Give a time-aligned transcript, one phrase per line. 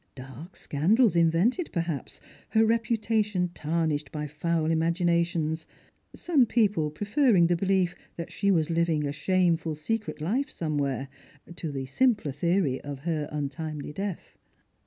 [0.15, 2.19] Dark scandals invented perhaps;
[2.49, 5.67] her reputation tarnished by foul imaginations.
[6.15, 11.07] Some people preferring the belief that she was living a shameful seci'et life somewhere,
[11.55, 14.39] to the simpler theory of her untimely death.